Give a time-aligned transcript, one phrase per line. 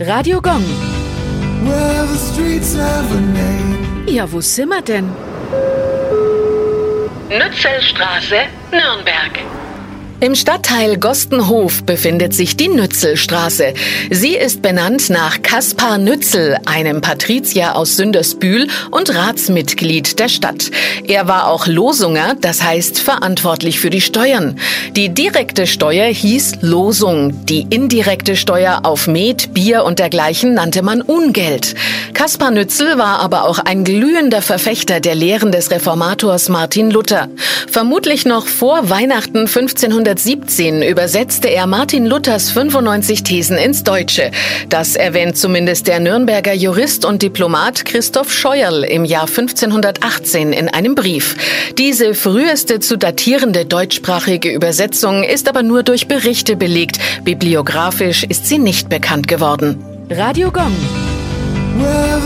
[0.00, 0.64] Radio Gong.
[1.62, 4.06] Well, the streets have a name.
[4.08, 5.10] Ja, wo sind wir denn?
[7.28, 9.40] Nützelstraße, Nürnberg.
[10.22, 13.72] Im Stadtteil Gostenhof befindet sich die Nützelstraße.
[14.10, 20.70] Sie ist benannt nach Kaspar Nützel, einem Patrizier aus Sündersbühl und Ratsmitglied der Stadt.
[21.08, 24.58] Er war auch Losunger, das heißt verantwortlich für die Steuern.
[24.94, 27.46] Die direkte Steuer hieß Losung.
[27.46, 31.74] Die indirekte Steuer auf Met, Bier und dergleichen nannte man Ungeld.
[32.12, 37.30] Kaspar Nützel war aber auch ein glühender Verfechter der Lehren des Reformators Martin Luther.
[37.66, 44.32] Vermutlich noch vor Weihnachten 1500 1917 übersetzte er Martin Luthers 95 Thesen ins Deutsche.
[44.68, 50.96] Das erwähnt zumindest der Nürnberger Jurist und Diplomat Christoph Scheuerl im Jahr 1518 in einem
[50.96, 51.36] Brief.
[51.78, 56.98] Diese früheste zu datierende deutschsprachige Übersetzung ist aber nur durch Berichte belegt.
[57.22, 59.84] Bibliografisch ist sie nicht bekannt geworden.
[60.10, 60.74] Radio Gong.
[61.78, 62.20] Well,